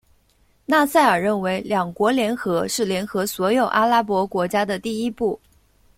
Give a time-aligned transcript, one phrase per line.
[0.65, 5.39] 纳赛尔认为两国联合是联合所有阿拉伯国家的第一步。